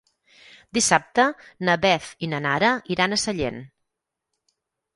[0.77, 1.25] Dissabte
[1.69, 3.63] na Beth i na Nara iran a Sallent.